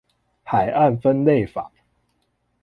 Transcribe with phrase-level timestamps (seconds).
[0.43, 1.71] 海岸分類法